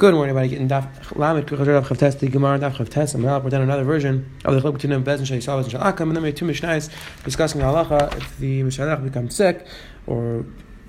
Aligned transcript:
Good 0.00 0.14
morning, 0.14 0.30
everybody. 0.30 0.48
Gittin 0.48 0.66
Daf 0.66 1.14
Lamed 1.14 1.46
Kuchazer 1.46 1.78
Daf 1.78 1.84
Chavtes 1.84 2.18
the 2.20 2.28
Gemara 2.28 2.58
Daf 2.58 2.74
Chavtes. 2.74 3.14
I'm 3.14 3.20
now 3.20 3.38
down 3.38 3.60
another 3.60 3.84
version 3.84 4.34
of 4.46 4.54
the 4.54 4.60
Chiluk 4.62 4.80
between 4.80 5.02
Bez 5.02 5.20
and 5.20 5.28
Shai 5.28 5.40
Salas 5.40 5.70
and 5.70 5.74
Shalakam, 5.74 6.04
and 6.04 6.16
then 6.16 6.22
we 6.22 6.30
have 6.30 6.36
two 6.36 6.46
Mishnais 6.46 6.88
discussing 7.22 7.60
halacha 7.60 8.16
if 8.16 8.38
the 8.38 8.62
Mishnah 8.62 8.96
becomes 8.96 9.36
sick, 9.36 9.66
or 10.06 10.46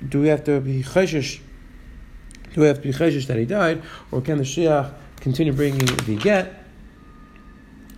do 0.07 0.21
we 0.21 0.29
have 0.29 0.45
to 0.45 0.61
be 0.61 0.81
cheshish? 0.81 1.41
Do 2.53 2.61
we 2.61 2.67
have 2.67 2.77
to 2.77 2.83
be 2.83 2.93
cheshish 2.93 3.27
that 3.27 3.35
he 3.35 3.43
died, 3.43 3.83
or 4.13 4.21
can 4.21 4.37
the 4.37 4.45
Shiach 4.45 4.93
continue 5.19 5.51
bringing 5.51 5.85
the 5.85 6.15
get? 6.15 6.63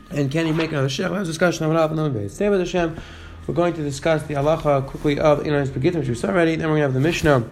And 0.09 0.31
can 0.31 0.47
he 0.47 0.51
make 0.51 0.71
another 0.71 0.89
Shiach? 0.89 1.11
That's 1.11 1.27
discussion 1.27 1.63
on 1.67 1.75
another 1.75 2.09
base. 2.09 2.33
Stay 2.33 2.49
with 2.49 2.59
Hashem. 2.59 2.99
We're 3.45 3.53
going 3.53 3.75
to 3.75 3.83
discuss 3.83 4.23
the 4.23 4.33
halacha 4.33 4.87
quickly 4.87 5.19
of 5.19 5.45
Inan's 5.45 5.69
Begitim, 5.69 5.97
which 5.97 6.09
we 6.09 6.15
saw 6.15 6.29
already. 6.29 6.55
Then 6.55 6.69
we're 6.69 6.77
going 6.79 6.89
to 6.89 6.93
have 6.93 6.93
the 6.95 6.99
Mishnah 7.01 7.47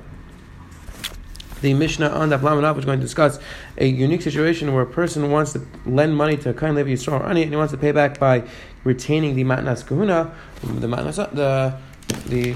the 1.61 1.73
Mishnah 1.73 2.09
on 2.09 2.29
that 2.29 2.41
Lamanov 2.41 2.77
is 2.77 2.85
going 2.85 2.99
to 2.99 3.05
discuss 3.05 3.39
a 3.77 3.85
unique 3.85 4.21
situation 4.21 4.73
where 4.73 4.83
a 4.83 4.87
person 4.89 5.31
wants 5.31 5.53
to 5.53 5.65
lend 5.85 6.15
money 6.15 6.37
to 6.37 6.49
a 6.49 6.53
kind 6.53 6.75
Levi 6.75 6.91
Yisrael 6.91 7.21
or 7.21 7.25
Ani, 7.25 7.43
and 7.43 7.51
he 7.51 7.55
wants 7.55 7.71
to 7.71 7.77
pay 7.77 7.91
back 7.91 8.19
by 8.19 8.43
retaining 8.83 9.35
the 9.35 9.43
Matnas 9.43 9.85
Kahuna, 9.85 10.33
the 10.63 10.87
Matnas, 10.87 11.19
uh, 11.19 11.25
the 11.35 11.77
the 12.27 12.53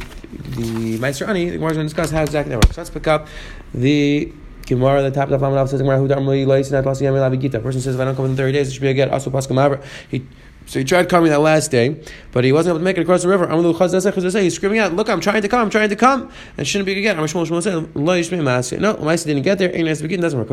the 0.55 0.97
Meister 0.97 1.25
Ani. 1.25 1.51
The 1.51 1.57
going 1.57 1.73
to 1.75 1.83
discuss 1.83 2.11
how 2.11 2.23
exactly 2.23 2.51
that 2.51 2.57
works. 2.57 2.75
So 2.75 2.81
Let's 2.81 2.89
pick 2.89 3.07
up 3.07 3.27
the 3.73 4.31
Gemara, 4.65 5.03
the 5.03 5.11
top 5.11 5.29
of 5.29 5.41
Lamanov 5.41 5.69
says, 5.69 5.81
"Who 5.81 6.07
don't 6.07 6.25
Person 7.61 7.81
says, 7.81 7.95
"If 7.95 8.01
I 8.01 8.05
don't 8.05 8.15
come 8.15 8.25
in 8.25 8.35
thirty 8.35 8.53
days, 8.53 8.69
it 8.69 8.71
should 8.71 8.81
be 8.81 8.87
a 8.87 8.93
get." 8.93 9.09
Also, 9.09 9.29
Paskam 9.29 9.83
He 10.09 10.25
so 10.65 10.79
he 10.79 10.85
tried 10.85 11.09
coming 11.09 11.29
that 11.29 11.41
last 11.41 11.71
day, 11.71 11.97
but 12.31 12.43
he 12.43 12.51
wasn't 12.51 12.71
able 12.71 12.79
to 12.79 12.83
make 12.83 12.97
it 12.97 13.01
across 13.01 13.21
the 13.21 13.27
river. 13.27 13.45
He's 14.41 14.55
screaming 14.55 14.79
out, 14.79 14.95
"Look, 14.95 15.09
I'm 15.09 15.21
trying 15.21 15.41
to 15.41 15.47
come! 15.47 15.61
I'm 15.61 15.69
trying 15.69 15.89
to 15.89 15.95
come!" 15.95 16.29
And 16.57 16.67
shouldn't 16.67 16.85
be 16.85 16.97
again. 16.97 17.17
No, 17.17 17.23
Maisa 17.23 19.25
didn't 19.25 19.43
get 19.43 19.59
there. 19.59 19.71
Doesn't 19.71 20.39
work. 20.39 20.49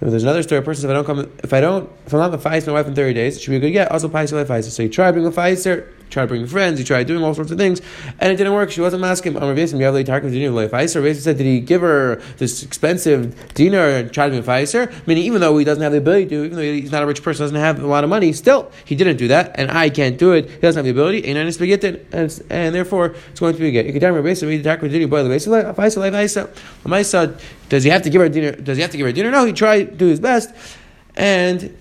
There's 0.00 0.24
another 0.24 0.42
story. 0.42 0.58
A 0.58 0.62
person 0.62 0.82
says, 0.82 0.84
"If 0.84 0.90
I 0.90 0.94
don't 0.94 1.06
come, 1.06 1.30
if 1.44 1.52
I 1.52 1.60
don't, 1.60 1.88
if 2.06 2.12
I'm 2.12 2.18
not 2.18 2.32
the 2.32 2.38
my 2.66 2.72
wife 2.72 2.88
in 2.88 2.94
thirty 2.94 3.14
days, 3.14 3.36
it 3.36 3.42
should 3.42 3.52
be 3.52 3.56
a 3.56 3.60
good 3.60 3.70
get." 3.70 3.92
Also, 3.92 4.08
Paisa 4.08 4.64
So 4.64 4.82
he 4.82 4.88
tried 4.88 5.12
bringing 5.12 5.32
a 5.32 5.34
Pfizer 5.34 5.84
tried 6.12 6.26
bringing 6.26 6.46
friends, 6.46 6.78
he 6.78 6.84
tried 6.84 7.06
doing 7.06 7.24
all 7.24 7.34
sorts 7.34 7.50
of 7.50 7.58
things, 7.58 7.80
and 8.20 8.32
it 8.32 8.36
didn't 8.36 8.52
work. 8.52 8.70
She 8.70 8.80
wasn't 8.80 9.02
asking. 9.04 9.36
Amr 9.36 9.54
Vasim, 9.54 9.78
you 9.78 9.84
have 9.84 9.94
the 9.94 10.04
Tarkin 10.04 10.30
Dinner 10.30 10.52
with 10.52 10.70
Pfizer. 10.70 11.02
Vasim 11.02 11.20
said, 11.20 11.38
did 11.38 11.46
he 11.46 11.60
give 11.60 11.80
her 11.80 12.16
this 12.36 12.62
expensive 12.62 13.54
dinner 13.54 13.88
and 13.88 14.12
try 14.12 14.28
to 14.28 14.34
be 14.34 14.46
Pfizer? 14.46 14.92
Meaning, 15.06 15.24
even 15.24 15.40
though 15.40 15.56
he 15.58 15.64
doesn't 15.64 15.82
have 15.82 15.92
the 15.92 15.98
ability 15.98 16.26
to, 16.26 16.44
even 16.44 16.56
though 16.56 16.62
he's 16.62 16.92
not 16.92 17.02
a 17.02 17.06
rich 17.06 17.22
person, 17.22 17.44
doesn't 17.44 17.56
have 17.56 17.82
a 17.82 17.86
lot 17.86 18.04
of 18.04 18.10
money, 18.10 18.32
still 18.32 18.70
he 18.84 18.94
didn't 18.94 19.16
do 19.16 19.28
that, 19.28 19.52
and 19.54 19.70
I 19.70 19.88
can't 19.90 20.18
do 20.18 20.32
it. 20.32 20.48
He 20.48 20.58
doesn't 20.58 20.78
have 20.78 20.84
the 20.84 20.90
ability, 20.90 21.24
and 21.24 21.38
and, 22.12 22.42
and 22.50 22.74
therefore 22.74 23.14
it's 23.30 23.40
going 23.40 23.54
to 23.54 23.60
be 23.60 23.70
get. 23.70 23.86
You 23.86 23.92
can 23.92 24.00
tell 24.00 24.12
me 24.12 24.22
does 27.68 27.84
he 27.84 27.90
have 27.90 28.02
to 28.02 28.10
give 28.10 28.20
her 28.20 28.28
dinner? 28.28 28.52
Does 28.52 28.76
he 28.76 28.82
have 28.82 28.90
to 28.90 28.96
give 28.96 29.06
her 29.06 29.12
dinner? 29.12 29.30
No, 29.30 29.44
he 29.46 29.52
tried 29.52 29.84
to 29.84 29.94
do 29.96 30.06
his 30.06 30.20
best, 30.20 30.54
and 31.16 31.74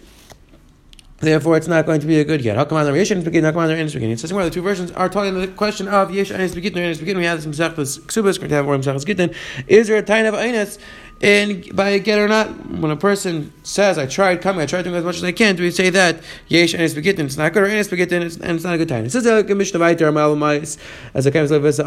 Therefore, 1.21 1.55
it's 1.55 1.67
not 1.67 1.85
going 1.85 2.01
to 2.01 2.07
be 2.07 2.19
a 2.19 2.23
good 2.25 2.41
get. 2.41 2.57
How 2.57 2.65
come 2.65 2.79
on 2.79 2.85
the 2.85 2.93
Yesh 2.93 3.11
and 3.11 3.23
Begin? 3.23 3.43
How 3.43 3.51
come 3.51 3.61
on 3.61 3.67
the 3.67 3.75
Enes 3.75 3.93
Begin? 3.93 4.09
It 4.09 4.19
says 4.19 4.33
where 4.33 4.43
the 4.43 4.49
two 4.49 4.63
versions 4.63 4.91
are 4.93 5.07
talking 5.07 5.39
the 5.39 5.47
question 5.47 5.87
of 5.87 6.11
Yesh 6.11 6.31
and 6.31 6.53
Begin. 6.53 6.73
Enes 6.73 6.99
Begin. 6.99 7.17
We 7.17 7.25
have 7.25 7.43
this 7.43 7.59
Mesechus 7.59 7.99
Ksubas. 8.01 8.39
To 8.39 8.55
have 8.55 8.65
more 8.65 8.75
Mesechus 8.75 9.05
Gittin. 9.05 9.33
Is 9.67 9.87
there 9.87 9.97
a 9.97 10.01
time 10.01 10.25
of 10.25 10.33
Eines? 10.33 10.79
And 11.21 11.75
by 11.75 11.89
a 11.89 11.99
get 11.99 12.17
or 12.17 12.27
not, 12.27 12.47
when 12.71 12.89
a 12.89 12.95
person 12.95 13.53
says, 13.61 13.99
"I 13.99 14.07
tried 14.07 14.41
coming, 14.41 14.63
I 14.63 14.65
tried 14.65 14.81
doing 14.81 14.95
as 14.95 15.03
much 15.03 15.17
as 15.17 15.23
I 15.23 15.31
can," 15.31 15.55
do 15.55 15.61
we 15.61 15.69
say 15.69 15.91
that 15.91 16.17
yesh 16.47 16.73
and 16.73 16.81
begitin? 16.95 17.27
It's 17.27 17.37
not 17.37 17.53
good, 17.53 17.61
or 17.61 17.67
enes 17.67 17.89
begitin, 17.89 18.23
and 18.23 18.55
it's 18.55 18.63
not 18.63 18.73
a 18.73 18.77
good 18.79 18.89
time. 18.89 19.05
It 19.05 19.11
says 19.11 19.25
like 19.27 19.47
a 19.47 19.53
mishnah 19.53 19.79
vayter 19.79 20.11
malamais 20.11 20.77
as 21.13 21.27
a 21.27 21.31
of. 21.39 21.61
Let's 21.61 21.77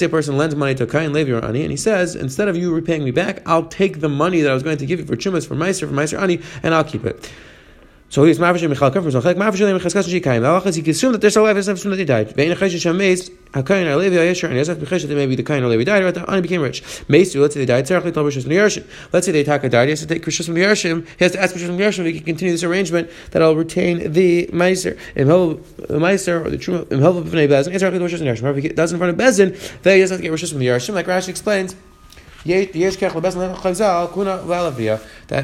say 0.00 0.06
a 0.06 0.08
person 0.08 0.36
lends 0.36 0.54
money 0.54 0.76
to 0.76 0.84
a 0.84 0.86
kain 0.86 1.12
levi 1.12 1.32
or 1.32 1.44
ani, 1.44 1.62
and 1.62 1.72
he 1.72 1.76
says, 1.76 2.14
instead 2.14 2.46
of 2.46 2.56
you 2.56 2.72
repaying 2.72 3.02
me 3.02 3.10
back, 3.10 3.42
I'll 3.46 3.64
take 3.64 4.00
the 4.00 4.08
money 4.08 4.42
that 4.42 4.50
I 4.50 4.54
was 4.54 4.62
going 4.62 4.78
to 4.78 4.86
give 4.86 5.00
you 5.00 5.06
for 5.06 5.16
chumas, 5.16 5.44
for 5.44 5.56
meiser, 5.56 5.88
for 5.88 5.94
meiser 5.94 6.22
ani, 6.22 6.40
and 6.62 6.72
I'll 6.72 6.84
keep 6.84 7.04
it. 7.04 7.28
So 8.10 8.24
he's 8.24 8.40
mafish 8.40 8.68
michal 8.68 8.90
kafir. 8.90 9.12
So 9.12 9.20
chek 9.20 9.36
mafish 9.36 9.60
leim 9.60 9.78
cheskas 9.78 10.08
she 10.08 10.20
kaim. 10.20 10.42
The 10.42 10.48
halachas 10.48 10.74
he 10.74 10.82
can 10.82 10.90
assume 10.90 11.12
that 11.12 11.20
there's 11.20 11.36
a 11.36 11.42
life 11.42 11.56
as 11.56 11.68
if 11.68 11.80
he 11.80 12.04
died. 12.04 12.34
Vein 12.34 12.50
chesh 12.56 12.74
shameis 12.74 13.30
hakayin 13.52 13.86
alevi 13.86 14.18
ayesher 14.18 14.48
and 14.48 14.56
yazak 14.56 14.78
bechesh 14.78 15.06
that 15.06 15.14
maybe 15.14 15.36
the 15.36 15.44
kain 15.44 15.62
alevi 15.62 15.84
died. 15.84 16.02
But 16.02 16.16
the 16.16 16.28
ani 16.28 16.40
became 16.42 16.60
rich. 16.60 16.82
Meis 17.06 17.32
let's 17.36 17.54
say 17.54 17.60
they 17.60 17.66
died. 17.66 17.84
Tzarech 17.84 18.02
lital 18.02 18.24
rishus 18.24 18.42
from 18.42 18.84
Let's 19.12 19.26
say 19.26 19.32
they 19.32 19.42
attack 19.42 19.62
a 19.62 19.68
died. 19.68 19.84
He 19.84 19.90
has 19.90 20.00
to 20.00 20.06
take 20.06 20.24
the 20.24 20.30
yarshim. 20.32 21.06
He 21.18 21.24
has 21.24 21.30
to 21.32 21.40
ask 21.40 21.54
from 21.56 21.76
the 21.76 21.84
yarshim. 21.84 22.04
He 22.04 22.14
can 22.14 22.24
continue 22.24 22.52
this 22.52 22.64
arrangement 22.64 23.10
that 23.30 23.42
I'll 23.42 23.54
retain 23.54 24.10
the 24.12 24.48
meiser. 24.48 24.98
Imhel 25.14 25.60
meiser 25.86 26.44
or 26.44 26.50
the 26.50 26.58
truma 26.58 26.86
imhel 26.86 27.22
b'nei 27.22 27.46
bezin. 27.46 27.72
Tzarech 27.72 27.92
lital 27.92 28.10
the 28.18 28.24
yarshim. 28.24 28.56
If 28.56 28.62
he 28.64 28.70
does 28.70 28.90
in 28.90 28.98
front 28.98 29.12
of 29.12 29.24
bezin, 29.24 29.56
then 29.82 29.94
he 29.94 30.00
doesn't 30.00 30.16
to 30.16 30.22
get 30.24 30.32
the 30.32 30.66
yarshim. 30.66 30.94
Like 30.94 31.06
Rashi 31.06 31.28
explains. 31.28 31.76
That 32.42 32.72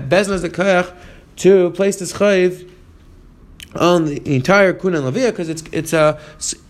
bezin 0.09 0.33
is 0.33 0.43
the 0.43 0.49
koyach 0.49 0.93
to 1.37 1.71
place 1.71 1.97
this 1.97 2.13
chayv 2.15 2.71
on 3.75 4.07
the 4.07 4.35
entire 4.35 4.73
kuna 4.73 5.01
and 5.01 5.15
lavia 5.15 5.31
because 5.31 5.49
it's 5.49 5.63
it's 5.73 5.93
a 5.93 6.19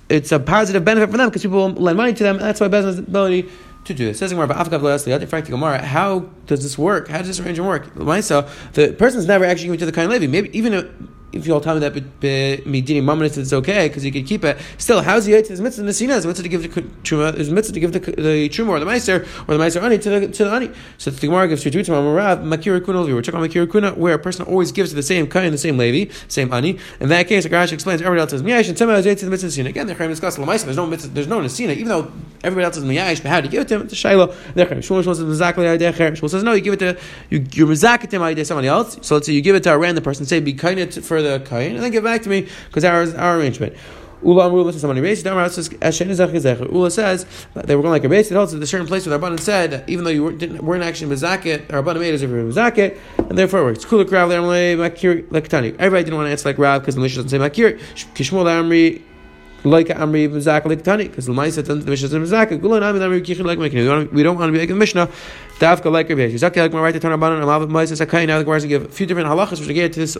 it's 0.08 0.32
a 0.32 0.38
positive 0.38 0.84
benefit 0.84 1.10
for 1.10 1.16
them 1.16 1.28
because 1.28 1.42
people 1.42 1.68
lend 1.70 1.96
money 1.96 2.12
to 2.12 2.22
them. 2.22 2.36
And 2.36 2.44
that's 2.44 2.60
why 2.60 2.68
business 2.68 2.98
ability 2.98 3.48
to 3.84 3.94
do 3.94 4.06
this. 4.06 4.18
Says 4.18 4.32
Gemara, 4.32 4.54
how 4.54 6.28
does 6.46 6.62
this 6.62 6.78
work? 6.78 7.08
How 7.08 7.18
does 7.18 7.26
this 7.28 7.40
arrangement 7.40 7.68
work? 7.68 8.22
So 8.22 8.48
the 8.72 8.92
person's 8.92 9.26
never 9.26 9.44
actually 9.44 9.68
going 9.68 9.78
to 9.78 9.86
the 9.86 9.92
kind 9.92 10.06
of 10.06 10.12
levy. 10.12 10.26
Maybe 10.26 10.56
even 10.56 11.12
if 11.32 11.46
you'll 11.46 11.60
tell 11.60 11.74
me 11.74 11.80
that 11.80 11.94
midini 11.94 13.02
mamanis 13.02 13.36
it's 13.36 13.52
okay 13.52 13.88
because 13.88 14.04
you 14.04 14.12
could 14.12 14.26
keep 14.26 14.44
it. 14.44 14.58
Still, 14.78 15.02
how's 15.02 15.26
he 15.26 15.32
his 15.32 15.60
mitzvah 15.60 15.82
nesina? 15.82 16.14
His 16.14 16.26
mitzvah 16.26 16.42
to 16.42 16.48
give 16.48 16.62
the 16.62 16.82
truma. 17.02 17.36
His 17.36 17.50
mitzvah 17.50 17.74
to 17.74 17.80
give 17.80 17.92
the, 17.92 17.98
the 17.98 18.48
truma 18.48 18.70
or 18.70 18.80
the 18.80 18.86
meiser 18.86 19.26
or 19.48 19.56
the 19.56 19.62
meiser 19.62 19.82
ani 19.82 19.98
to 19.98 20.10
the 20.10 20.28
to 20.28 20.44
the 20.44 20.50
ani. 20.50 20.70
So 20.98 21.10
the 21.10 21.26
Gemara 21.26 21.48
gives 21.48 21.62
to 21.62 21.70
Mamarav 21.70 22.42
makir 22.42 22.84
kuna 22.84 23.02
We're 23.02 23.22
talking 23.22 23.40
about 23.40 23.50
makir 23.50 23.70
kuna 23.70 23.92
where 23.92 24.14
a 24.14 24.18
person 24.18 24.46
always 24.46 24.72
gives 24.72 24.90
to 24.90 24.96
the 24.96 25.02
same 25.02 25.26
kind, 25.26 25.52
the 25.52 25.58
same 25.58 25.76
levi, 25.76 26.12
same 26.28 26.52
ani. 26.52 26.78
In 27.00 27.08
that 27.08 27.28
case, 27.28 27.44
the 27.44 27.50
Garash 27.50 27.72
explains 27.72 28.00
everybody 28.00 28.20
else 28.20 28.32
is 28.32 28.42
miyash 28.42 28.68
and 28.68 28.78
somehow 28.78 29.00
to 29.00 29.14
the 29.14 29.30
mitzvah 29.30 29.48
nesina. 29.48 29.68
Again, 29.68 29.86
the 29.86 29.94
Chaim 29.94 30.10
discuss 30.10 30.38
lamaisa. 30.38 30.64
There's 30.64 30.76
no 30.76 30.86
mitzvah. 30.86 31.12
There's 31.12 31.28
no 31.28 31.40
nesina. 31.40 31.72
Even 31.72 31.88
though 31.88 32.12
everybody 32.42 32.64
else 32.64 32.76
is 32.76 32.84
miyash, 32.84 33.22
but 33.22 33.30
how 33.30 33.40
do 33.40 33.46
you 33.46 33.50
give 33.50 33.62
it 33.62 33.68
to 33.68 33.76
him? 33.76 33.82
It's 33.82 33.92
a 33.92 33.96
shayla. 33.96 34.32
Shmuel 34.54 35.04
says 35.04 35.20
mizakli 35.20 35.76
Shmuel 35.76 36.30
says 36.30 36.42
no. 36.42 36.52
You 36.52 36.60
give 36.60 36.74
it 36.74 36.78
to 36.78 36.98
you. 37.30 37.38
You 37.52 37.66
mizaket 37.66 38.12
him 38.12 38.44
somebody 38.44 38.68
else. 38.68 38.98
So 39.02 39.16
let's 39.16 39.26
say 39.26 39.32
you 39.32 39.42
give 39.42 39.56
it 39.56 39.62
to 39.64 39.72
a 39.72 39.78
random 39.78 40.04
person. 40.04 40.24
Say 40.26 40.40
be 40.40 40.52
kind 40.52 40.76
for 40.94 41.15
the 41.22 41.40
kain, 41.44 41.74
and 41.74 41.84
then 41.84 41.90
give 41.90 42.04
back 42.04 42.22
to 42.22 42.28
me 42.28 42.48
because 42.68 42.84
our 42.84 43.14
our 43.16 43.38
arrangement. 43.38 43.74
Ula 44.22 44.50
Ula 44.50 44.72
says 44.72 44.80
somebody 44.80 45.00
raised. 45.00 45.24
Ula 45.26 45.48
says 46.90 47.26
they 47.54 47.76
were 47.76 47.82
going 47.82 47.92
like 47.92 48.04
a 48.04 48.08
base. 48.08 48.30
It 48.30 48.34
holds 48.34 48.54
at 48.54 48.62
a 48.62 48.66
certain 48.66 48.86
place 48.86 49.06
where 49.06 49.16
the 49.16 49.24
Rabbanan 49.24 49.38
said, 49.38 49.84
even 49.88 50.04
though 50.04 50.10
you 50.10 50.24
weren't, 50.24 50.62
weren't 50.62 50.82
actually 50.82 51.14
bezaket, 51.14 51.66
Rabbanan 51.66 52.00
made 52.00 52.14
as 52.14 52.22
if 52.22 52.30
you 52.30 52.36
were 52.36 52.50
bezaket, 52.50 52.98
and 53.18 53.36
therefore 53.36 53.60
it 53.60 53.64
works. 53.64 53.84
Kula 53.84 54.10
Rav 54.10 54.30
Makir 54.30 55.28
Lekatani. 55.28 55.76
Everybody 55.78 56.04
didn't 56.04 56.16
want 56.16 56.26
to 56.26 56.30
answer 56.30 56.48
like 56.48 56.58
Rav 56.58 56.80
because 56.80 56.94
the 56.94 57.00
Mishnah 57.00 57.24
doesn't 57.24 57.38
say 57.38 57.44
Makir. 57.44 57.78
Kishmul 58.14 58.46
Amri 58.46 59.02
like 59.66 59.88
Amri 59.88 60.28
Mizak 60.28 60.64
like 60.64 60.82
Tani, 60.82 61.08
because 61.08 61.26
the 61.26 61.32
Maisa 61.32 61.64
the 61.64 61.74
Mishnah 61.74 62.08
says 62.08 62.12
Mizak. 62.12 62.58
Gulan 62.60 62.82
Ami 62.82 63.00
Amri 63.00 63.20
Kichin 63.20 63.44
like 63.44 63.58
making. 63.58 63.84
We 64.12 64.22
don't 64.22 64.38
want 64.38 64.48
to 64.48 64.52
be 64.52 64.58
like 64.58 64.68
the 64.68 64.74
Mishnah. 64.74 65.10
Davka 65.58 65.90
like 65.90 66.08
Rabbi 66.08 66.26
like 66.26 66.72
right 66.72 66.92
to 66.92 67.00
turn 67.00 67.18
Rabbanan 67.18 67.38
and 67.38 67.46
Mavet 67.46 67.70
Maisa 67.70 67.96
Sakai. 67.96 68.26
Now 68.26 68.38
the 68.38 68.44
Gemara 68.44 68.60
give 68.60 68.84
a 68.84 68.88
few 68.88 69.06
different 69.06 69.28
halachas 69.28 69.58
which 69.58 69.68
negate 69.68 69.92
to 69.94 70.00
this 70.00 70.16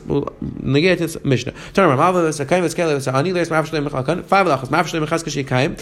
negate 0.61 0.99
to 0.99 1.07
this 1.07 1.25
Mishnah. 1.25 1.53
Around 1.77 1.99
Mavet 1.99 2.35
Sakai 2.35 2.61
Veskele 2.61 2.97
Vesani 2.97 3.33
Leis 3.33 3.49
Mafshle 3.49 3.87
Mechalkan. 3.87 4.25
Five 4.25 4.47
halachas 4.47 4.69
Mafshle 4.69 5.07
Mechas 5.07 5.23
Kashi 5.23 5.45
Kaim. 5.45 5.77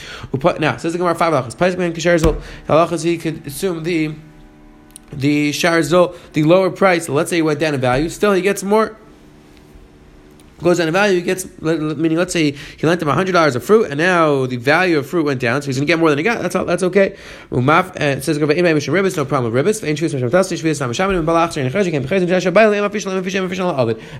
Now 0.60 0.76
says 0.76 0.92
the 0.92 0.98
Gemara 0.98 1.14
five 1.14 1.32
halachas. 1.32 1.56
Pesach 1.56 1.78
Ben 1.78 1.92
Kisharzel 1.94 2.40
halachas 2.66 3.02
he 3.04 3.16
could 3.16 3.46
assume 3.46 3.82
the 3.82 4.14
the 5.12 5.50
Sharzol 5.50 6.16
the 6.32 6.42
lower 6.42 6.70
price. 6.70 7.08
Let's 7.08 7.30
say 7.30 7.36
he 7.36 7.42
went 7.42 7.60
down 7.60 7.74
in 7.74 7.80
value. 7.80 8.08
Still 8.10 8.32
he 8.32 8.42
gets 8.42 8.62
more 8.62 8.96
goes 10.62 10.78
down 10.78 10.88
in 10.88 10.92
value, 10.92 11.16
he 11.16 11.22
gets 11.22 11.46
meaning 11.60 12.16
let's 12.16 12.32
say 12.32 12.52
he 12.52 12.86
lent 12.86 13.02
him 13.02 13.08
hundred 13.08 13.32
dollars 13.32 13.56
of 13.56 13.64
fruit, 13.64 13.86
and 13.90 13.98
now 13.98 14.46
the 14.46 14.56
value 14.56 14.98
of 14.98 15.06
fruit 15.06 15.24
went 15.24 15.40
down, 15.40 15.62
so 15.62 15.66
he's 15.66 15.76
going 15.76 15.86
to 15.86 15.90
get 15.90 15.98
more 15.98 16.10
than 16.10 16.18
he 16.18 16.24
got. 16.24 16.40
That's 16.42 16.54
all, 16.54 16.64
that's 16.64 16.82
okay. 16.82 17.16
Umaf 17.50 17.96
uh, 17.96 18.20
says 18.20 18.38
no 18.38 19.24
problem 19.24 19.52
with 19.52 19.66
ribbis. 19.66 19.82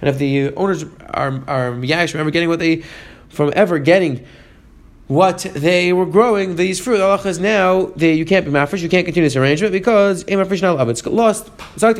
And 0.00 0.08
if 0.08 0.18
the 0.18 0.54
owners 0.54 0.84
are 1.10 1.42
are 1.46 1.70
remember 1.70 2.30
getting 2.30 2.48
what 2.48 2.58
they 2.58 2.82
from 3.28 3.52
ever 3.54 3.78
getting 3.78 4.26
what 5.06 5.40
they 5.54 5.92
were 5.92 6.06
growing, 6.06 6.56
these 6.56 6.80
fruit, 6.80 6.98
Allah 6.98 7.20
is 7.26 7.38
now 7.38 7.92
they, 7.96 8.14
you 8.14 8.24
can't 8.24 8.46
be 8.46 8.50
mafresh, 8.50 8.80
you 8.80 8.88
can't 8.88 9.04
continue 9.04 9.26
this 9.26 9.36
arrangement 9.36 9.72
because 9.72 10.24
mafresh 10.24 10.62
now 10.62 10.78
it's 10.88 11.04
lost. 11.04 11.50
Even 11.76 11.94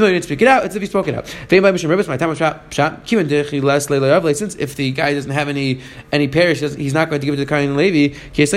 though 0.00 0.06
you 0.06 0.12
didn't 0.12 0.24
speak 0.24 0.42
it 0.42 0.48
out, 0.48 0.64
it's 0.64 0.74
if 0.74 0.82
you 0.82 0.88
spoke 0.88 1.06
it 1.06 1.14
out. 1.14 1.28
Since 4.36 4.56
if 4.56 4.74
the 4.76 4.90
guy 4.90 5.14
doesn't 5.14 5.30
have 5.30 5.48
any 5.48 5.80
any 6.10 6.26
parish, 6.26 6.58
he's 6.60 6.94
not 6.94 7.10
going 7.10 7.20
to 7.20 7.24
give 7.24 7.34
it 7.34 7.36
to 7.36 7.44
the 7.44 7.48
Kain 7.48 7.76
Levi. 7.76 8.16
So 8.34 8.56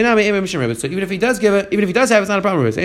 even 0.88 1.04
if 1.04 1.10
he 1.10 1.18
does 1.18 1.38
give 1.38 1.54
it, 1.54 1.68
even 1.72 1.84
if 1.84 1.90
he 1.90 1.94
does 1.94 2.10
have 2.10 2.22
it, 2.22 2.24
it's 2.24 2.30
not 2.30 2.40
a 2.40 2.42
problem. 2.42 2.66
Because 2.66 2.78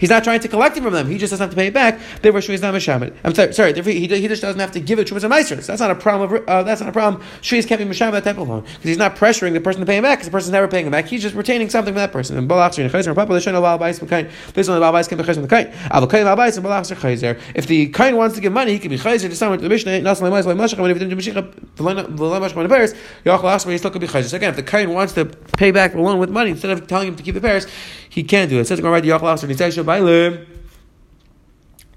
he's 0.00 0.10
not 0.10 0.24
trying 0.24 0.40
to 0.40 0.48
collect 0.48 0.76
it 0.76 0.82
from 0.82 0.92
them. 0.92 1.08
He 1.08 1.18
just 1.18 1.30
doesn't 1.30 1.44
have 1.44 1.50
to 1.50 1.56
pay 1.56 1.68
it 1.68 1.74
back. 1.74 2.00
Therefore, 2.20 2.40
he's 2.40 2.60
not 2.60 2.74
a. 2.74 3.12
I'm 3.24 3.34
sorry, 3.34 3.52
sorry 3.52 3.72
he, 3.82 4.06
he 4.06 4.28
Kiddush 4.34 4.42
doesn't 4.42 4.60
have 4.60 4.72
to 4.72 4.80
give 4.80 4.98
it 4.98 5.06
Trumas 5.06 5.28
Meiser. 5.28 5.62
So 5.62 5.72
that's 5.72 5.80
not 5.80 5.90
a 5.90 5.94
problem. 5.94 6.32
Of, 6.32 6.48
uh, 6.48 6.62
that's 6.62 6.80
not 6.80 6.90
a 6.90 6.92
problem. 6.92 7.22
Shvius 7.40 7.66
can't 7.66 7.78
be 7.78 7.84
Misham 7.84 8.12
that 8.12 8.24
temple 8.24 8.46
loan 8.46 8.62
because 8.62 8.82
he's 8.82 8.98
not 8.98 9.16
pressuring 9.16 9.52
the 9.52 9.60
person 9.60 9.80
to 9.80 9.86
pay 9.86 9.96
him 9.96 10.02
back 10.02 10.18
because 10.18 10.26
the 10.26 10.32
person's 10.32 10.52
never 10.52 10.68
paying 10.68 10.86
him 10.86 10.92
back. 10.92 11.06
He's 11.06 11.22
just 11.22 11.34
retaining 11.34 11.70
something 11.70 11.94
from 11.94 11.98
that 11.98 12.12
person. 12.12 12.36
And 12.36 12.48
Balach 12.48 12.78
and 12.78 12.90
Chayzer 12.90 13.08
and 13.08 13.16
Papa 13.16 13.32
Lishon 13.32 13.54
Al 13.54 13.78
Bais 13.78 14.00
B'Kain. 14.00 14.30
Based 14.54 14.68
on 14.68 14.80
the 14.80 14.86
Bais 14.86 15.08
can 15.08 15.18
be 15.18 15.24
Chayzer 15.24 15.42
the 15.42 15.48
Kain. 15.48 15.72
Al 15.90 16.06
Kain 16.06 16.26
Al 16.26 16.40
and 16.40 16.52
Balach 16.52 16.90
and 16.90 17.00
Chayzer. 17.00 17.40
If 17.54 17.66
the 17.66 17.88
Kain 17.88 18.16
wants 18.16 18.34
to 18.34 18.40
give 18.40 18.52
money, 18.52 18.72
he 18.72 18.78
can 18.78 18.90
be 18.90 18.98
Chayzer 18.98 19.28
to 19.28 19.36
someone 19.36 19.58
to 19.58 19.62
the 19.62 19.68
Mishnah. 19.68 20.00
Nas 20.00 20.20
Lemais 20.20 20.44
Lemashach. 20.44 20.78
And 20.78 20.90
if 20.90 20.96
he 20.96 21.06
didn't 21.06 21.10
do 21.10 21.32
Mashiach, 21.32 21.76
Lemashach 21.76 22.56
on 22.56 22.62
the 22.64 22.68
Paris, 22.68 22.94
Yachal 23.24 23.44
Asma, 23.44 23.72
he 23.72 23.78
still 23.78 23.90
could 23.90 24.00
be 24.00 24.08
Chayzer. 24.08 24.30
So 24.30 24.36
again, 24.36 24.50
if 24.50 24.56
the 24.56 24.62
Kain 24.62 24.90
wants 24.90 25.12
to 25.14 25.26
pay 25.56 25.70
back 25.70 25.92
the 25.92 26.00
loan 26.00 26.18
with 26.18 26.30
money 26.30 26.50
instead 26.50 26.70
of 26.70 26.86
telling 26.86 27.08
him 27.08 27.16
to 27.16 27.22
keep 27.22 27.34
the 27.34 27.40
Paris, 27.40 27.66
he 28.08 28.22
can't 28.22 28.50
do 28.50 28.58
it. 28.58 28.62
It 28.62 28.66
says, 28.66 28.80
"Go 28.80 28.90
right, 28.90 29.02
Yachal 29.04 29.32
Asma, 29.32 29.48
he 29.48 29.54
says, 29.54 29.76
Shabbalim." 29.76 30.46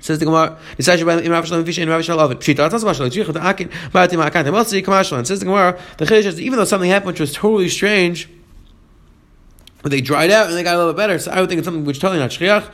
Says 0.07 0.19
the 0.19 0.25
Gemara, 0.25 0.57
"Nisai 0.79 0.97
Shabbat 0.97 1.25
Im 1.25 1.31
Rav 1.33 1.45
Shalom 1.45 1.65
Rav 1.65 2.01
Shalom 2.01 2.23
Ovid." 2.23 2.39
Pshita, 2.39 2.69
that's 2.69 2.81
Shalom. 2.95 3.45
Akin. 3.45 3.69
Says 5.25 5.39
the 5.39 5.45
Gemara, 5.45 5.77
the 5.97 6.05
is 6.15 6.39
even 6.39 6.57
though 6.57 6.63
something 6.63 6.89
happened 6.89 7.09
which 7.09 7.19
was 7.19 7.33
totally 7.33 7.67
strange, 7.67 8.29
but 9.81 9.91
they 9.91 9.99
dried 9.99 10.31
out 10.31 10.47
and 10.47 10.55
they 10.55 10.63
got 10.63 10.75
a 10.75 10.77
little 10.77 10.93
bit 10.93 10.97
better. 10.97 11.19
So 11.19 11.29
I 11.31 11.41
would 11.41 11.49
think 11.49 11.59
it's 11.59 11.65
something 11.65 11.83
which 11.83 11.99
totally 11.99 12.19
not 12.19 12.29
shchiach 12.29 12.71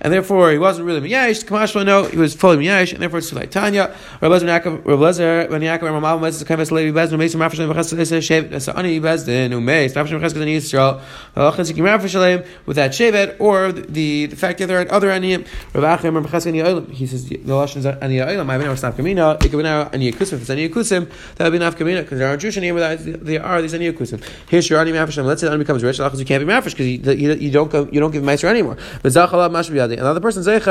and 0.00 0.12
therefore 0.12 0.50
he 0.50 0.58
wasn't 0.58 0.86
really 0.86 1.00
miyash. 1.00 1.44
Kamashma 1.44 1.84
no, 1.84 2.04
he 2.04 2.16
was 2.16 2.34
fully 2.34 2.58
miyash, 2.58 2.92
and 2.92 3.02
therefore 3.02 3.18
it's 3.18 3.30
too 3.30 3.36
late. 3.36 3.50
Tanya, 3.50 3.94
Rav 4.20 4.32
Lezer 4.32 5.48
Ben 5.50 5.60
Yaakov, 5.60 5.82
Rav 5.82 6.02
Mavam 6.02 6.20
Metzes 6.20 6.44
Kames 6.46 6.70
Levi 6.70 6.98
Bezdin 6.98 7.18
Mesim 7.18 7.40
Rav 7.40 7.54
Shalem 7.54 7.72
Leser 7.74 8.18
Shevet 8.18 8.52
Esa 8.52 8.76
Ani 8.76 9.00
Bezdin 9.00 9.50
Umeis 9.50 9.94
Rav 9.96 10.08
Shalem 10.08 10.22
V'Ches 10.22 10.32
Yisrael 10.32 11.00
V'Lachas 11.36 11.72
Yikim 11.72 11.84
Rav 11.84 12.08
Shalem 12.08 12.44
with 12.66 12.76
that 12.76 12.92
Shevet 12.92 13.36
or 13.40 13.72
the, 13.72 14.26
the 14.26 14.36
fact 14.36 14.58
that 14.58 14.66
there 14.66 14.80
are 14.80 14.92
other 14.92 15.08
Aniyim 15.08 15.46
Rav 15.74 16.00
Achim 16.00 16.16
Rav 16.16 16.30
Ches 16.30 16.46
Ani 16.46 16.58
Oilim. 16.58 16.90
He 16.90 17.06
says 17.06 17.28
the 17.28 17.38
lashon 17.38 17.76
is 17.78 17.86
Ani 17.86 18.16
Oilim. 18.16 18.48
I've 18.50 18.60
been 18.60 18.68
over 18.68 18.76
Snap 18.76 18.94
Kamina. 18.94 19.36
It 19.36 19.50
could 19.50 19.56
be 19.56 19.62
now 19.62 19.88
Ani 19.92 20.12
Kusim. 20.12 20.34
If 20.34 20.42
it's 20.42 20.50
Ani 20.50 20.68
Kusim, 20.68 21.10
that 21.36 21.50
would 21.50 21.58
be 21.58 21.64
Naf 21.64 21.74
Kamina 21.74 22.02
because 22.02 22.18
there 22.18 22.32
are 22.32 22.36
Jewish 22.36 22.56
Aniyim 22.56 22.74
where 22.74 22.96
there 22.96 23.44
are 23.44 23.62
these 23.62 23.74
Ani 23.74 23.92
Kusim. 23.92 24.22
Here's 24.48 24.68
your 24.68 24.80
Ani 24.80 24.92
Rav 24.92 25.12
Shalem. 25.12 25.26
Let's 25.26 25.40
say 25.40 25.48
Ani 25.48 25.58
becomes 25.58 25.82
rich. 25.82 25.98
Lachas 25.98 26.18
you 26.18 26.24
can't 26.24 26.46
be 26.46 26.52
Rav 26.52 26.64
because 26.64 26.86
you, 26.86 26.98
you, 27.12 27.32
you 27.34 27.50
don't 27.50 27.92
you 27.92 28.00
don't 28.00 28.10
give 28.10 28.22
Meiser 28.22 28.48
anymore. 28.48 28.76
But 29.02 29.12
Zachalav 29.12 29.50
Mashbiyadi. 29.86 30.00
Another 30.00 30.20
person 30.20 30.42
Zech 30.42 30.64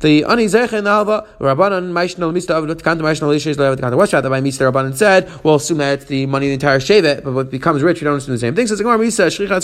the 0.00 0.24
ani 0.24 0.46
zecha 0.46 0.78
in 0.78 0.84
the 0.84 0.90
halva, 0.90 1.26
Rabbanan 1.38 1.92
Maishnal 1.92 2.32
Mista 2.32 2.56
of 2.56 2.64
Kanta 2.64 3.00
Maishnal 3.00 3.34
Ishes 3.34 3.58
Lev 3.58 3.78
Kanta 3.78 3.96
West 3.96 4.12
That 4.12 4.28
by 4.28 4.40
Mista 4.40 4.64
Rabbanan 4.64 4.94
said, 4.94 5.30
well, 5.44 5.56
assume 5.56 5.78
that 5.78 6.00
it's 6.00 6.04
the 6.06 6.26
money 6.26 6.48
the 6.48 6.54
entire 6.54 6.78
shevet, 6.78 7.24
but 7.24 7.32
what 7.32 7.50
becomes 7.50 7.82
rich, 7.82 8.00
we 8.00 8.04
don't 8.04 8.18
assume 8.18 8.34
the 8.34 8.38
same 8.38 8.54
thing. 8.54 8.66
Says 8.66 8.78
the 8.78 8.84
Gemara, 8.84 8.98
Misa 8.98 9.26
Shricha 9.26 9.58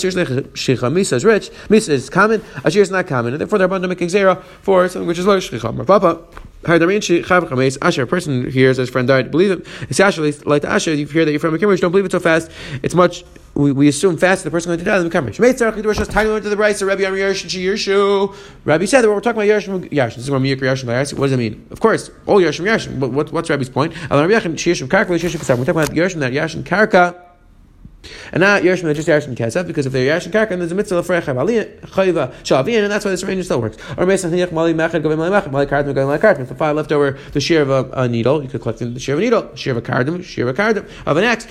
Shricha 0.53 0.91
Misa 0.91 1.13
is 1.13 1.25
rich, 1.25 1.49
Misa 1.67 1.89
is 1.89 2.09
common, 2.09 2.41
Ashir 2.63 2.81
is 2.81 2.91
not 2.91 3.07
common, 3.07 3.33
and 3.33 3.41
therefore 3.41 3.59
the 3.59 3.67
Rabbanan 3.67 3.89
make 3.89 3.99
Xera 3.99 4.41
for 4.61 4.87
something 4.87 5.07
which 5.07 5.19
is 5.19 5.25
low 5.25 5.39
Shricha. 5.39 5.85
Papa. 5.85 6.48
Asher, 6.65 8.03
a 8.03 8.07
person 8.07 8.51
hears 8.51 8.77
his 8.77 8.89
friend 8.89 9.07
died, 9.07 9.31
believe 9.31 9.51
him. 9.51 9.63
It's 9.83 9.99
actually 9.99 10.31
like 10.45 10.61
the 10.61 10.69
Asher, 10.69 10.93
you 10.93 11.05
hear 11.05 11.25
that 11.25 11.31
your 11.31 11.39
friend 11.39 11.53
became 11.53 11.69
rich, 11.69 11.81
don't 11.81 11.91
believe 11.91 12.05
it 12.05 12.11
so 12.11 12.19
fast. 12.19 12.51
It's 12.83 12.95
much 12.95 13.23
we, 13.55 13.71
we 13.71 13.87
assume 13.87 14.17
fast 14.17 14.43
the 14.43 14.51
person 14.51 14.69
going 14.69 14.79
to 14.79 14.85
die, 14.85 14.97
then 14.97 15.07
become 15.07 15.25
rich. 15.25 15.37
The 15.37 15.43
Rabbi 15.43 17.03
Amir 17.03 17.33
Yershin. 17.33 18.35
Rabbi 18.65 18.85
said 18.85 19.01
that 19.01 19.09
we're 19.09 19.19
talking 19.19 19.41
about 19.41 19.49
Yershin 19.49 19.89
Yershin. 19.89 20.15
This 20.15 20.27
is 20.27 20.29
Miyik 20.29 20.59
Yershin 20.59 20.87
What 21.17 21.25
does 21.25 21.31
it 21.33 21.37
mean? 21.37 21.65
Of 21.71 21.79
course, 21.79 22.11
all 22.25 22.39
Yershin 22.39 22.65
Yershin. 22.65 22.99
What, 22.99 23.31
what's 23.31 23.49
Rabbi's 23.49 23.69
point? 23.69 23.93
We're 23.93 24.07
talking 24.07 24.31
about 24.31 24.41
Yershin 24.43 26.19
that 26.19 26.33
Yershin 26.33 26.63
Karka. 26.63 27.28
And 28.31 28.41
not 28.41 28.61
Yershim 28.63 28.83
that 28.83 28.95
just 28.95 29.07
Yershim 29.07 29.35
Kesef, 29.35 29.67
because 29.67 29.85
if 29.85 29.91
they're 29.91 30.17
Yershim 30.17 30.31
Karka, 30.31 30.49
then 30.49 30.59
there's 30.59 30.71
a 30.71 30.75
mitzvah 30.75 31.03
for 31.03 31.19
Chayva 31.19 32.33
Shavin, 32.43 32.83
and 32.83 32.91
that's 32.91 33.03
why 33.03 33.11
this 33.11 33.23
arrangement 33.23 33.45
still 33.45 33.61
works. 33.61 33.77
Or 33.97 34.05
Mason 34.05 34.31
Hinich 34.31 34.51
Mali 34.51 34.73
Mechad 34.73 35.01
Govim 35.03 35.17
Mali 35.17 35.31
Mechad 35.31 35.51
Mali 35.51 35.65
Kardim 35.65 35.93
Govim 35.93 36.07
Mali 36.07 36.19
Kardim. 36.19 36.41
If 36.41 36.49
the 36.49 36.55
fire 36.55 36.73
left 36.73 36.91
over 36.91 37.17
the 37.33 37.41
shear 37.41 37.61
of 37.61 37.69
a, 37.69 37.89
a, 37.91 38.07
needle, 38.07 38.41
you 38.41 38.49
could 38.49 38.61
collect 38.61 38.79
the 38.79 38.99
shear 38.99 39.15
of 39.15 39.19
a 39.19 39.23
needle, 39.23 39.55
shear 39.55 39.71
of 39.75 39.77
a 39.77 39.81
kardim, 39.81 40.23
shear 40.23 40.47
of 40.47 40.57
a 40.57 40.61
kardim 40.61 40.89
of 41.05 41.17
an 41.17 41.23
axe. 41.23 41.47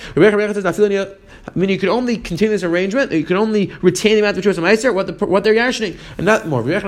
I 1.55 1.57
mean, 1.57 1.69
you 1.69 1.77
could 1.77 1.89
only 1.89 2.17
continue 2.17 2.51
this 2.51 2.63
arrangement. 2.63 3.11
You 3.11 3.23
could 3.23 3.37
only 3.37 3.71
retain 3.81 4.13
the 4.13 4.19
amount 4.19 4.37
of 4.37 4.43
choice 4.43 4.57
of 4.57 4.63
meiser 4.63 4.93
what 4.93 5.07
the, 5.07 5.25
what 5.25 5.43
they're 5.43 5.53
yashing, 5.53 5.97
and 6.17 6.25
not 6.25 6.47
more. 6.47 6.61
They 6.63 6.79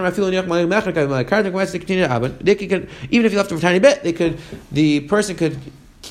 could, 2.56 2.90
even 3.10 3.26
if 3.26 3.32
you 3.32 3.38
left 3.38 3.52
over 3.52 3.60
a 3.60 3.62
tiny 3.62 3.80
bit, 3.80 4.04
they 4.04 4.14
could. 4.14 4.40
The 4.72 5.02
person 5.02 5.36
could 5.36 5.60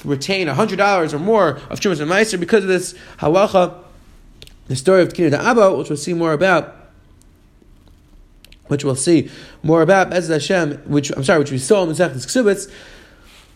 retain 0.04 0.46
hundred 0.48 0.76
dollars 0.76 1.14
or 1.14 1.18
more 1.18 1.60
of 1.70 1.80
Chumas 1.80 2.00
and 2.00 2.10
Meiser 2.10 2.38
because 2.38 2.64
of 2.64 2.68
this 2.68 2.94
halacha, 3.18 3.74
the 4.68 4.76
story 4.76 5.02
of 5.02 5.08
Tkina 5.08 5.38
Abba, 5.38 5.76
which 5.76 5.88
we'll 5.88 5.96
see 5.96 6.14
more 6.14 6.32
about. 6.32 6.76
Which 8.68 8.84
we'll 8.84 8.94
see 8.94 9.28
more 9.64 9.82
about 9.82 10.10
Bez 10.10 10.28
Hashem, 10.28 10.82
which 10.86 11.10
I'm 11.16 11.24
sorry, 11.24 11.40
which 11.40 11.50
we 11.50 11.58
saw 11.58 11.82
in 11.82 11.90
Zechus 11.90 12.24
Ksubitz, 12.24 12.72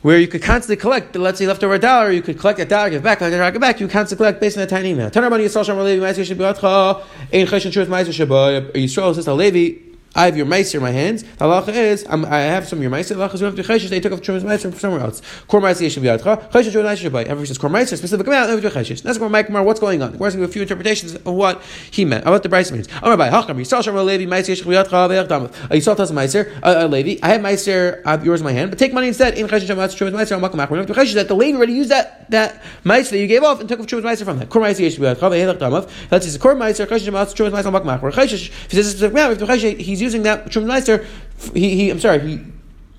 where 0.03 0.19
you 0.19 0.27
could 0.27 0.43
constantly 0.43 0.77
collect, 0.77 1.15
let's 1.15 1.39
say, 1.39 1.47
leftover 1.47 1.79
dollar, 1.79 2.11
you 2.11 2.21
could 2.21 2.39
collect 2.39 2.59
a 2.59 2.65
dollar, 2.65 2.91
give 2.91 3.03
back, 3.03 3.19
collect 3.19 3.33
a 3.33 3.39
dollar, 3.39 3.53
give 3.53 3.61
back, 3.61 3.81
you 3.81 3.87
constantly 3.87 4.25
collect 4.25 4.41
based 4.41 4.57
on 4.57 4.63
that 4.63 4.69
tiny 4.69 4.91
amount. 4.91 5.15
Tanarmani 5.15 5.45
Yisrael 5.45 5.65
Shem 5.65 5.79
Levi 5.79 6.05
Meiser 6.05 6.27
Shabbatcha, 6.27 7.05
Ein 7.33 7.47
Cheshen 7.47 7.71
Shuv 7.71 7.87
Meiser 7.87 8.27
Shabbat, 8.27 8.73
Yisrael 8.73 9.15
says 9.15 9.29
Levi, 9.29 9.94
I 10.17 10.27
have 10.27 10.37
your 10.37 10.47
mice 10.47 10.75
in 10.75 10.81
my 10.81 10.93
hands. 10.93 11.25
The 11.25 11.45
halacha 11.45 11.75
is 11.75 12.07
I'm, 12.09 12.25
i 12.27 12.39
have 12.39 12.69
some 12.69 12.79
of 12.79 12.83
your 12.83 12.91
mice. 12.91 13.09
The 13.09 13.17
halacha 13.17 13.35
is 13.35 13.41
you 13.41 13.47
have 13.47 13.57
to 13.57 13.63
cheshish. 13.65 13.91
They 13.91 13.99
took 13.99 14.13
off 14.13 14.21
trumas 14.21 14.45
mice 14.45 14.63
from 14.63 14.73
somewhere 14.75 15.01
else. 15.01 15.21
Kor 15.49 15.61
mice 15.61 15.81
yeshiv 15.81 16.03
yadcha. 16.03 16.51
Cheshish 16.53 16.73
shuv 16.73 16.85
mice 16.85 17.03
shabbai. 17.03 17.25
Every 17.25 17.47
says 17.47 17.59
kor 17.59 17.69
mice 17.69 17.89
specific 17.89 18.25
amount. 18.27 18.51
Never 18.51 18.71
cheshish. 18.71 19.01
That's 19.03 19.19
where 19.19 19.29
Mike 19.29 19.49
What's 19.51 19.81
going 19.81 20.03
on? 20.03 20.17
We're 20.17 20.29
asking 20.29 20.45
a 20.45 20.49
few 20.49 20.63
interpretations 20.63 21.17
of 21.17 21.25
what 21.27 21.63
he 21.91 22.05
meant. 22.05 22.27
What 22.27 22.45
the 22.45 22.49
Bryce 22.49 22.71
means. 22.71 22.89
Amar 23.03 23.17
by 23.17 23.29
hacham 23.29 23.59
yisal 23.59 23.83
shem 23.83 23.97
levi 23.97 24.27
mice 24.27 24.49
yeshiv 24.49 24.67
yadcha 24.67 25.09
ve'ach 25.09 25.27
damav. 25.27 25.51
Yisal 25.71 25.97
tells 25.97 26.13
meiser 26.13 26.53
uh, 26.63 26.85
uh, 26.85 26.87
Levi. 26.87 27.19
I 27.21 27.33
have 27.33 27.41
meiser 27.41 28.01
uh, 28.05 28.19
yours 28.23 28.41
in 28.41 28.45
my 28.45 28.53
hand, 28.53 28.71
but 28.71 28.79
take 28.79 28.93
money 28.93 29.09
instead. 29.09 29.37
In 29.37 29.49
cheshish 29.49 29.75
mice 29.77 29.97
trumas 29.97 30.13
mice. 30.13 30.31
Makam 30.31 30.53
machmer. 30.53 30.71
Remember 30.71 30.95
cheshish 30.95 31.15
that 31.15 31.27
the 31.27 31.35
Levi 31.35 31.57
already 31.57 31.73
used 31.73 31.91
that 31.91 32.31
that 32.31 32.63
mice 32.85 33.11
that 33.11 33.19
you 33.19 33.27
gave 33.27 33.43
off 33.43 33.59
and 33.59 33.69
took 33.69 33.81
off 33.81 33.87
trumas 33.87 34.05
mice 34.05 34.23
from 34.23 34.39
that. 34.39 34.49
Kor 34.49 34.61
mice 34.61 34.79
yeshiv 34.79 35.01
yadcha 35.01 35.19
ve'ach 35.19 35.59
damav. 35.59 35.91
That's 36.09 36.25
his 36.25 36.39
kor 36.39 36.55
mice 36.55 36.79
cheshish 36.79 37.11
mice 37.11 37.35
trumas 37.35 37.51
mice. 37.51 37.65
Makam 37.65 38.01
machmer. 38.01 38.13
Cheshish. 38.13 38.51
If 38.51 38.71
he 38.71 38.77
says 38.77 38.91
specific 38.91 39.13
amount, 39.13 39.41
he's 39.81 40.04
using 40.05 40.23
that 40.23 40.47
trumas 40.47 40.67
mice 40.67 40.89
meiser, 40.89 41.07
he, 41.53 41.77
he 41.77 41.91
I'm 41.91 42.01
sorry, 42.01 42.21
he 42.21 42.41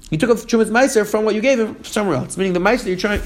he 0.09 0.17
took 0.17 0.29
a 0.29 0.35
Shumas 0.35 0.69
Meiser 0.69 1.05
from 1.05 1.25
what 1.25 1.33
you 1.33 1.41
gave 1.41 1.59
him 1.59 1.83
somewhere 1.83 2.15
else. 2.15 2.37
Meaning 2.37 2.53
the 2.53 2.59
Meiser 2.59 2.85
you're 2.85 2.95
trying 2.95 3.21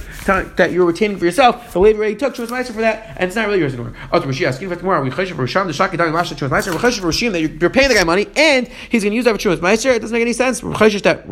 that 0.55 0.71
you're 0.71 0.85
retaining 0.85 1.17
for 1.17 1.25
yourself, 1.25 1.73
the 1.73 1.79
Levi 1.79 1.99
already 1.99 2.15
took 2.15 2.35
Shumas 2.35 2.47
Meiser 2.47 2.71
for 2.71 2.81
that, 2.81 3.17
and 3.17 3.27
it's 3.27 3.35
not 3.35 3.47
really 3.47 3.59
yours 3.59 3.73
anymore. 3.73 3.93
Oh, 4.13 4.21
Rashi 4.21 4.47
asking 4.47 4.71
if 4.71 4.79
tomorrow 4.79 5.03
we 5.03 5.09
cheshiv 5.09 5.35
for 5.35 5.45
Risham 5.45 5.67
the 5.67 5.73
Shaki 5.73 5.97
Dagi 5.97 6.13
Masha 6.13 6.35
Shumas 6.35 6.49
Meiser. 6.49 6.73
We're 6.73 6.79
cheshiv 6.79 7.01
for 7.01 7.09
Rishim 7.09 7.33
that 7.33 7.41
you're, 7.41 7.51
you're, 7.51 7.69
paying 7.69 7.89
the 7.89 7.95
guy 7.95 8.05
money, 8.05 8.27
and 8.37 8.67
he's 8.89 9.03
going 9.03 9.11
to 9.11 9.15
use 9.17 9.25
that 9.25 9.33
for 9.33 9.49
Shumas 9.49 9.57
Meiser. 9.57 9.93
It 9.93 9.99
doesn't 9.99 10.13
make 10.13 10.21
any 10.21 10.31
sense. 10.31 10.63
We're 10.63 10.73
talking 10.73 10.99
about 11.03 11.27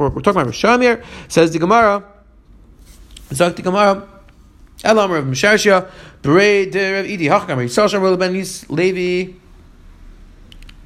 Risham 0.48 0.82
here. 0.82 1.02
Says 1.30 1.52
the 1.52 1.60
Gemara. 1.60 2.04
Zok 3.30 3.56
the 3.56 3.62
Gemara. 3.62 4.08
Elam 4.84 5.12
Rav 5.12 5.24
Misharshia, 5.24 5.90
Berei 6.22 6.72
de 6.72 6.94
Rav 6.94 7.06
Idi 7.06 7.22
Hachkam. 7.22 7.58
Yisrael 7.66 7.90
Shem 7.90 8.76
Levi. 8.76 9.34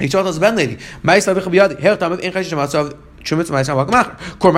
Ich 0.02 0.12
told 0.12 0.28
us 0.28 0.40
ben 0.40 0.56
lady. 0.56 0.78
Mais 1.04 1.26
la 1.28 1.34
biyadi. 1.34 1.80
Her 1.80 1.96
tam 1.96 2.14
in 2.20 2.34
khashish 2.34 2.52
matzav 2.54 2.98
chumitz. 3.24 3.52
Kor. 4.40 4.52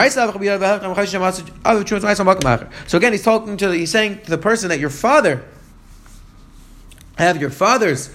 So 2.88 2.98
again, 2.98 3.12
he's 3.12 3.24
talking 3.24 3.58
to 3.58 3.68
the, 3.68 3.78
he's 3.78 3.92
saying 3.92 4.22
to 4.22 4.30
the 4.30 4.38
person 4.38 4.70
that 4.70 4.80
your 4.80 4.90
father 4.90 5.44
have 7.18 7.40
your 7.40 7.50
father's 7.50 8.10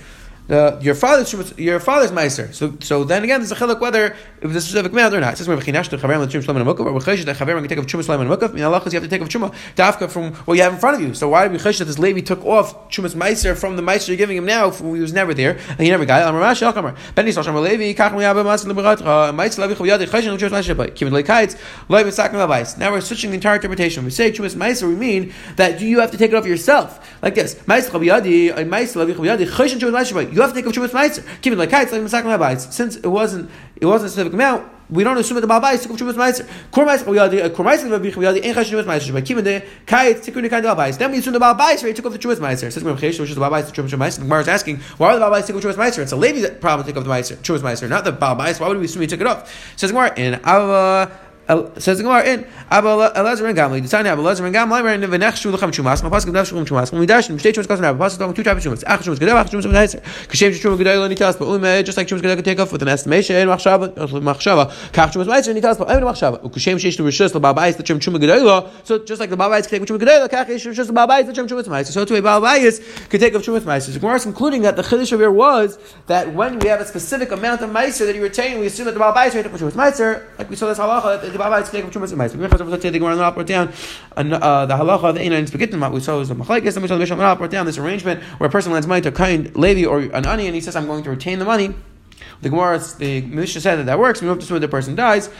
the, 0.49 0.78
your 0.80 0.94
father's 0.94 1.58
your 1.58 1.78
father's 1.78 2.11
meiser. 2.11 2.52
So 2.54 2.76
so 2.80 3.04
then 3.04 3.23
again, 3.23 3.40
there's 3.40 3.52
a 3.52 3.56
chiluk 3.56 3.80
whether 3.80 4.16
it 4.40 4.47
was 4.47 4.57
a 4.57 4.61
specific 4.61 4.92
mail 4.92 5.12
or 5.14 5.21
not. 5.21 5.35
It 5.35 5.37
says 5.37 5.49
we're 5.49 5.57
chinash 5.57 5.88
to 5.88 5.99
chaverim 5.99 6.21
l'trim 6.21 6.42
shloim 6.42 6.61
and 6.61 6.66
mukov, 6.66 6.87
or 6.87 6.92
we're 6.92 7.00
that 7.00 7.37
chaverim 7.37 7.59
can 7.59 7.68
take 7.68 7.78
of 7.78 7.87
chuma 7.87 8.04
shloim 8.04 8.21
and 8.21 8.30
mukov. 8.30 8.50
In 8.52 8.59
you 8.59 8.64
have 8.64 9.02
to 9.02 9.09
take 9.09 9.21
of 9.21 9.28
chuma 9.28 9.52
dafka 9.75 10.09
from 10.09 10.33
what 10.47 10.54
you 10.54 10.62
have 10.62 10.75
in 10.75 10.78
front 10.78 10.97
of 10.97 11.02
you. 11.02 11.14
So 11.14 11.28
why 11.28 11.42
did 11.45 11.52
we 11.52 11.59
chesh 11.59 11.78
that 11.78 11.87
this 11.87 11.99
Levi 11.99 12.21
took 12.21 12.45
off 12.45 12.88
chumas 12.90 13.14
meiser 13.14 13.57
from 13.59 13.76
the 13.76 13.83
meiser 13.83 14.09
you're 14.09 14.16
giving 14.16 14.37
him 14.37 14.47
now? 14.47 14.71
He 14.71 14.85
was 14.85 15.12
never 15.12 15.35
there, 15.35 15.59
and 15.71 15.80
he 15.80 15.90
never 15.90 16.04
got 16.04 16.23
it. 16.23 16.28
Amar 16.28 16.42
Rashi 16.42 16.71
Alkamar 16.71 16.97
Ben 17.14 17.26
Yisrael 17.26 17.62
Levi 17.62 17.95
Kach 18.00 18.12
Miyabah 18.12 18.45
Mas 18.45 18.64
Liberatcha 18.64 19.35
Meiser 19.35 19.59
Levi 19.59 19.75
Chaviyadi 19.75 20.07
Cheshin 20.07 20.38
Chumas 20.38 20.50
Meiser 20.50 20.76
Bay 20.76 20.90
Kivin 20.90 21.11
Leikaitz 21.11 21.59
Levi 21.88 22.09
Misak 22.09 22.30
Mabais. 22.30 22.78
Now 22.78 22.92
we're 22.92 23.00
switching 23.00 23.30
the 23.30 23.37
entire 23.37 23.57
interpretation. 23.57 24.04
We 24.04 24.11
say 24.11 24.30
chumas 24.30 24.54
meiser, 24.54 24.88
we 24.88 24.95
mean 24.95 25.33
that 25.57 25.80
you 25.80 25.99
have 25.99 26.12
to 26.12 26.18
take 26.18 26.30
it 26.30 26.37
off 26.37 26.47
yourself, 26.47 27.16
like 27.23 27.35
this. 27.35 27.54
Meiser 27.54 27.90
Chaviyadi 27.90 28.52
uh, 28.52 28.57
Meiser 28.59 29.04
Levi 29.04 29.18
Chaviyadi 29.18 29.47
Cheshin 29.49 29.80
Chumas 29.80 29.92
Meiser 29.92 30.14
Bay. 30.14 30.33
You 30.33 30.40
have 30.42 30.50
to 30.50 30.54
take 30.54 30.66
off 30.66 30.75
chumas 30.75 30.90
meiser. 30.90 31.25
Keep 31.42 31.54
it 31.54 31.57
like 31.57 31.71
kites, 31.71 31.92
like. 31.92 32.61
Since 32.61 32.97
it 32.97 33.07
wasn't, 33.07 33.50
it 33.76 33.87
wasn't 33.87 34.27
specific 34.28 34.35
amount. 34.35 34.73
We 34.90 35.04
don't 35.04 35.18
assume 35.18 35.35
that 35.35 35.47
the 35.47 35.52
Balbais 35.52 35.82
took 35.82 35.92
Chumas 35.99 36.14
Meiser. 36.14 36.49
Kormais 36.73 37.02
Chayadi, 37.02 37.44
uh, 37.44 37.49
Kormais 37.50 37.85
Levi 37.85 38.11
Chayadi, 38.11 38.42
Ein 38.42 38.54
Chashin 38.54 38.73
Chumas 38.73 38.85
Meiser. 38.85 39.12
But 39.12 39.25
Kivin 39.25 39.44
the 39.44 39.62
Kite 39.85 40.16
Tikun 40.16 40.49
Kind 40.49 40.64
Balbais. 40.64 40.97
Then 40.97 41.12
we 41.12 41.18
assume 41.18 41.35
the 41.35 41.38
Balbais 41.38 41.82
already 41.82 41.92
took 41.92 42.06
off 42.06 42.12
the 42.12 42.18
Chumas 42.18 42.37
Meiser. 42.37 42.73
Says 42.73 42.78
Gemara 42.78 42.94
which 42.94 43.20
is 43.20 43.35
the 43.35 43.40
Balbais 43.40 43.66
the 43.66 43.82
Chumas 43.82 43.90
Meiser. 43.90 44.16
The 44.16 44.23
Gemara 44.23 44.40
is 44.40 44.49
asking, 44.49 44.78
why 44.97 45.12
are 45.12 45.18
the 45.18 45.25
Balbais 45.25 45.47
taking 45.47 45.61
Chumas 45.61 45.75
Meiser? 45.75 45.99
It's 45.99 46.12
a 46.12 46.16
Levi 46.16 46.49
problem 46.54 46.87
to 46.87 46.92
take 46.92 46.97
off 46.97 47.04
the 47.04 47.11
Meiser, 47.11 47.37
Chumas 47.42 47.61
Meiser, 47.61 47.88
not 47.88 48.04
the 48.04 48.12
Balbais. 48.12 48.61
Why 48.61 48.68
would 48.68 48.78
we 48.78 48.87
assume 48.87 49.02
he 49.02 49.08
took 49.08 49.20
it 49.20 49.26
off? 49.26 49.52
Says 49.76 49.90
Gemara 49.90 50.18
in 50.18 50.35
Ava. 50.37 51.27
Says 51.49 51.97
the 51.97 52.05
Gemara 52.05 52.25
in 52.25 52.47
Abba 52.71 52.88
Elazar 52.88 53.49
and 53.49 53.57
Gamli. 53.57 53.83
The 53.83 53.88
Tanya 53.88 54.12
Abba 54.12 54.23
Elazar 54.23 54.45
and 54.45 54.55
Gamli 54.55 54.83
are 54.83 54.88
in 54.90 55.00
Venech 55.00 55.33
Shulchan 55.33 55.73
Chumas. 55.73 56.02
My 56.02 56.11
pasuk 56.11 56.26
Venech 56.26 56.52
Shulchan 56.52 56.67
Chumas. 56.67 56.93
When 56.93 57.00
we 57.00 57.07
dash 57.07 57.31
in 57.31 57.38
Shtei 57.38 57.52
Chumas 57.52 57.67
Kasan 57.67 57.85
Abba 57.87 58.05
pasuk 58.05 58.19
talking 58.19 58.35
two 58.35 58.43
types 58.43 58.67
of 58.67 58.73
Chumas. 58.73 58.85
Ach 58.87 59.00
Chumas 59.00 59.17
Gedel, 59.17 59.35
Ach 59.35 59.50
Chumas 59.50 59.64
Gedel. 59.64 60.02
Kashem 60.28 60.52
Chumas 60.52 60.76
Gedel 60.76 61.09
Nitas, 61.09 61.38
but 61.38 61.47
Ume 61.47 61.85
just 61.85 61.97
like 61.97 62.07
Chumas 62.07 62.21
Gedel 62.21 62.35
can 62.35 62.45
take 62.45 62.61
off 62.61 62.71
with 62.71 62.83
an 62.83 62.88
estimation 62.88 63.37
and 63.37 63.49
Machshava 63.49 63.95
Machshava. 63.97 64.71
Kach 64.93 65.11
Chumas 65.11 65.26
Meiser 65.26 65.59
Nitas, 65.59 65.78
but 65.78 65.88
Ume 65.88 66.02
Machshava. 66.02 66.43
Kashem 66.50 66.76
Sheish 66.76 66.99
Rishus 66.99 67.33
the 67.33 67.40
Babais 67.40 67.78
the 67.78 67.83
Chum 67.83 67.99
Chuma 67.99 68.19
Gedel. 68.21 68.71
So 68.85 68.99
just 68.99 69.19
like 69.19 69.31
the 69.31 69.37
Babais 69.37 69.67
can 69.67 69.81
take 69.81 69.88
Chuma 69.88 69.99
Gedel, 69.99 70.28
Kach 70.28 70.49
Sheish 70.49 70.67
Rishus 70.71 70.87
the 70.88 70.93
Babais 70.93 71.26
the 71.26 71.33
Chum 71.33 71.49
Chumas 71.49 71.64
Meiser. 71.64 71.93
So 71.93 72.05
to 72.05 72.14
a 72.14 72.21
Babais 72.21 73.09
can 73.09 73.21
take 73.21 73.35
off 73.35 73.43
Chumas 73.43 73.61
Meiser. 73.61 73.90
The 73.95 74.00
Gemara 74.00 74.17
is 74.17 74.25
concluding 74.25 74.62
that 74.62 74.76
the 74.76 74.83
Chiddush 74.83 75.12
of 75.12 75.21
here 75.21 75.31
was 75.31 75.78
that 76.09 76.35
when 76.35 76.59
we 76.59 76.69
have 76.69 76.83
a 76.83 76.85
specific 76.85 77.31
amount 77.33 77.62
of 77.62 77.71
Meiser 77.71 78.05
that 78.05 78.14
you 78.14 78.23
retain, 78.23 78.61
we 78.61 78.67
assume 78.67 78.85
that 78.85 78.93
the 78.93 79.00
Babais 79.00 79.33
take 79.33 79.47
Chumas 79.47 79.73
Meiser, 79.73 80.26
like 80.38 80.50
we 80.50 80.57
saw 80.57 80.67
this 80.69 80.78
halacha 80.78 81.23
that 81.23 81.38
the 81.38 82.16
Meiser. 82.16 82.68
Let's 82.68 82.83
say 82.83 82.90
the 82.90 82.99
Gemara 82.99 83.16
not 83.16 83.37
uh, 83.37 84.66
the 84.66 84.75
halacha 84.75 85.04
of 85.04 85.14
the 85.14 85.90
we 85.92 86.00
saw 86.00 86.18
was 86.18 86.28
the 86.28 86.35
Machlaikis, 86.35 86.75
and 86.75 86.83
we 86.83 86.88
saw 86.88 86.95
the 86.95 87.00
Mishnah 87.00 87.16
brought 87.16 87.50
down 87.50 87.66
this 87.66 87.78
arrangement 87.78 88.23
where 88.38 88.49
a 88.49 88.50
person 88.50 88.73
lends 88.73 88.87
money 88.87 89.00
to 89.02 89.09
a 89.09 89.12
kind 89.12 89.54
Levi 89.57 89.85
or 89.88 90.00
an 90.00 90.26
ani, 90.26 90.47
and 90.47 90.54
he 90.54 90.61
says, 90.61 90.76
I'm 90.76 90.87
going 90.87 91.02
to 91.04 91.11
retain 91.11 91.38
the 91.38 91.45
money. 91.45 91.75
The 92.42 92.50
Gemara, 92.50 92.78
the 92.99 93.23
Mishnah 93.23 93.61
said 93.61 93.76
that 93.76 93.87
that 93.87 93.99
works. 93.99 94.21
We 94.21 94.28
move 94.28 94.45
to 94.47 94.52
when 94.52 94.62
the 94.62 94.68
person 94.68 94.95
dies. 94.95 95.30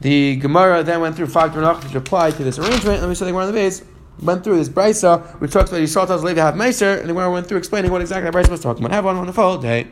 The 0.00 0.36
Gemara 0.36 0.82
then 0.82 1.00
went 1.00 1.16
through 1.16 1.26
five 1.26 1.52
Tanakh 1.52 1.90
to 1.90 1.98
apply 1.98 2.30
to 2.32 2.44
this 2.44 2.58
arrangement, 2.58 3.00
and 3.00 3.08
we 3.08 3.14
saw 3.14 3.26
the 3.26 3.32
Gemara 3.32 3.46
on 3.46 3.52
the 3.52 3.58
base 3.58 3.84
went 4.22 4.44
through 4.44 4.56
this 4.56 4.68
brisa, 4.68 5.24
which 5.40 5.52
talks 5.52 5.70
about 5.70 5.80
Yisrael 5.80 6.06
tells 6.06 6.22
Levi 6.22 6.40
have 6.40 6.54
Meiser, 6.54 6.98
and 6.98 7.08
the 7.08 7.12
Gemara 7.12 7.30
went 7.30 7.46
through 7.46 7.58
explaining 7.58 7.90
what 7.90 8.00
exactly 8.00 8.30
that 8.30 8.50
was 8.50 8.60
talking 8.60 8.84
about. 8.84 8.94
Have 8.94 9.04
one 9.04 9.16
wonderful 9.16 9.58
day. 9.58 9.86